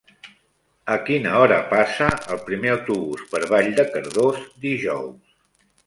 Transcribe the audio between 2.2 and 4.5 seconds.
el primer autobús per Vall de Cardós